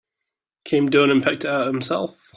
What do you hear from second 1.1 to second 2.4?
and picked it out himself.